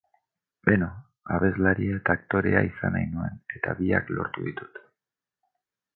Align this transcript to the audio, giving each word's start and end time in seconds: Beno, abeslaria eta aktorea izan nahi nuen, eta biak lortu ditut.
Beno, 0.69 0.87
abeslaria 1.35 1.99
eta 1.99 2.15
aktorea 2.19 2.65
izan 2.69 2.97
nahi 2.99 3.07
nuen, 3.13 3.39
eta 3.59 3.77
biak 3.83 4.13
lortu 4.17 4.47
ditut. 4.51 4.85